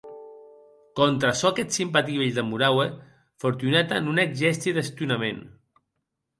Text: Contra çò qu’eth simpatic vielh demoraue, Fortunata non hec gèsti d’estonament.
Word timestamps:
Contra 0.99 1.31
çò 1.39 1.49
qu’eth 1.55 1.75
simpatic 1.77 2.15
vielh 2.21 2.37
demoraue, 2.39 2.87
Fortunata 3.41 3.95
non 4.01 4.19
hec 4.21 4.31
gèsti 4.43 4.69
d’estonament. 4.73 5.41